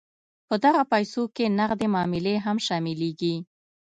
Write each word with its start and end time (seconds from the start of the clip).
په 0.47 0.55
دغه 0.63 0.81
پیسو 0.91 1.21
کې 1.35 1.45
نغدې 1.59 1.87
معاملې 1.93 2.35
هم 2.45 2.57
شاملیږي. 2.65 3.35